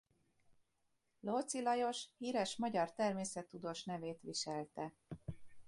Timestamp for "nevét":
3.83-4.19